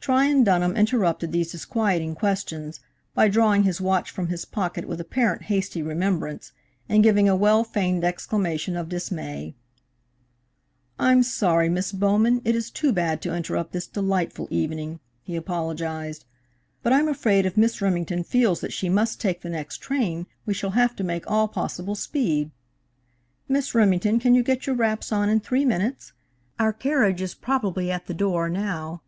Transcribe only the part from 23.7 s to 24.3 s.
Remington,